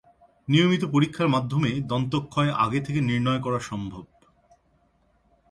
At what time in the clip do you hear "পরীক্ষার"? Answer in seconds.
0.85-1.27